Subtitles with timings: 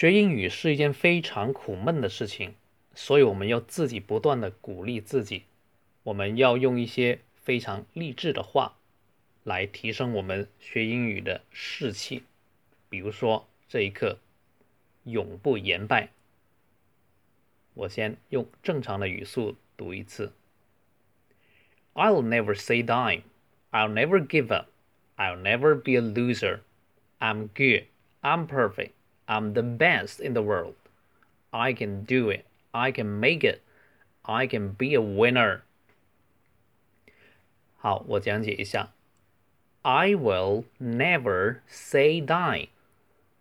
[0.00, 2.54] 学英语是一件非常苦闷的事情，
[2.94, 5.42] 所以我们要自己不断的鼓励自己。
[6.04, 8.78] 我们要用一些非常励志的话
[9.44, 12.22] 来提升我们学英语的士气。
[12.88, 14.18] 比如说这一课
[15.04, 16.08] 永不言败。
[17.74, 20.32] 我先用正常的语速读一次。
[21.92, 23.24] I'll never say die.
[23.70, 24.68] I'll never give up.
[25.18, 26.60] I'll never be a loser.
[27.18, 27.84] I'm good.
[28.22, 28.92] I'm perfect.
[29.29, 30.75] I'm the best in the world.
[31.51, 32.45] I can do it.
[32.71, 33.61] I can make it.
[34.23, 35.61] I can be a winner.
[37.77, 38.91] 好，我讲解一下。
[39.83, 42.69] I will never say die。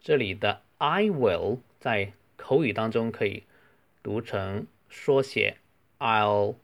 [0.00, 3.42] 这里的 I will 在口语当中可以
[4.02, 5.56] 读成缩写
[5.98, 6.54] I'll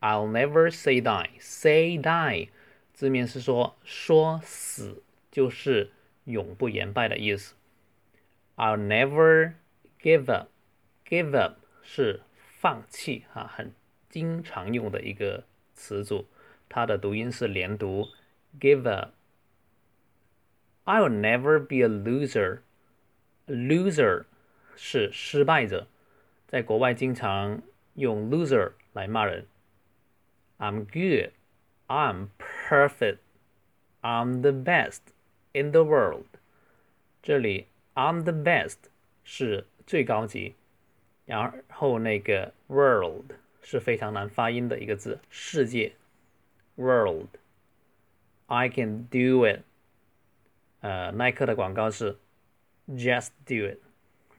[0.00, 2.48] I'll never say die。say die
[2.94, 5.90] 字面是说说死，就是
[6.24, 7.54] 永不言败的意思。
[8.56, 9.54] I'll never
[10.00, 10.48] give up.
[11.06, 13.74] Give up 是放弃哈，很
[14.08, 16.26] 经常用的一个词组，
[16.68, 18.08] 它的读音是连读，
[18.60, 19.10] give up.
[20.84, 22.60] I'll never be a loser.
[23.46, 24.24] Loser
[24.76, 25.88] 是失败者，
[26.46, 27.62] 在国外经常
[27.94, 29.46] 用 loser 来骂人。
[30.58, 31.32] I'm good.
[31.88, 33.18] I'm perfect.
[34.00, 35.00] I'm the best
[35.52, 36.26] in the world.
[37.22, 37.66] 这里
[37.97, 38.77] I'm the best
[39.23, 40.53] 是最高级，
[41.25, 43.31] 然后那个 world
[43.63, 45.93] 是非常难发音的一个字，世界
[46.75, 47.29] world。
[48.45, 49.61] I can do it。
[50.81, 52.19] 呃，耐克的广告是
[52.89, 53.79] just do it。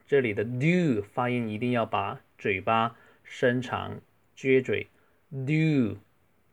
[0.06, 4.00] 这里的 do 发音一定要把嘴巴伸长，
[4.37, 4.87] 撅嘴
[5.31, 5.98] do，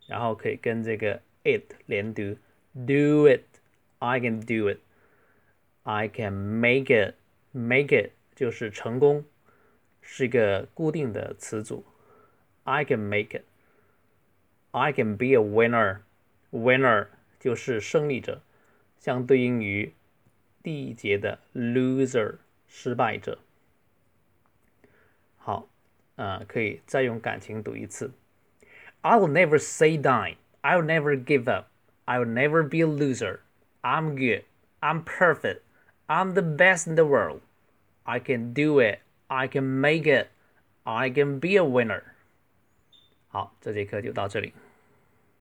[0.07, 2.35] 然后可以跟这个 it 连读
[2.73, 3.43] do it。
[3.99, 4.79] I can do it。
[5.84, 7.14] I can make it.
[7.52, 9.24] Make it 就是成功，
[10.00, 11.84] 是一个固定的词组。
[12.64, 13.44] I can make it.
[14.70, 16.02] I can be a winner.
[16.52, 17.08] Winner
[17.40, 18.42] 就是胜利者，
[18.98, 19.92] 相对应于
[20.62, 22.36] 第一节的 loser
[22.68, 23.38] 失败者。
[25.38, 25.68] 好，
[26.16, 28.12] 呃，可以再用感情读一次。
[29.02, 30.36] I'll never say die.
[30.62, 31.66] I'll never give up.
[32.04, 33.40] I'll never be a loser.
[33.82, 34.44] I'm good.
[34.80, 35.62] I'm perfect.
[36.06, 37.40] I'm the best in the world.
[38.04, 39.00] I can do it.
[39.28, 40.28] I can make it.
[40.84, 42.02] I can be a winner.
[43.28, 44.52] 好，这节课就到这里。